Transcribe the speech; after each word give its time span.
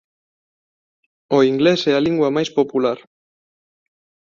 O 1.35 1.37
Inglés 1.51 1.81
é 1.91 1.93
a 1.95 2.03
lingua 2.07 2.33
máis 2.35 2.49
popular. 2.57 2.99